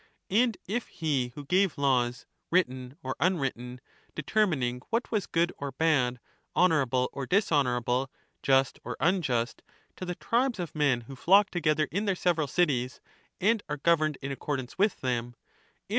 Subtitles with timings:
[0.31, 3.79] And if he who gave laws, written or unwritten,
[4.15, 6.19] deter ^^^"^ mining what was good or bad,
[6.55, 9.61] honourable or dishonourable, ^...^ just or unjust,
[9.97, 12.99] to the tribes of men who flock together in their lator, in several cities,
[13.39, 15.33] and are governed in accordance with them:
[15.87, 15.89] if, ^^ T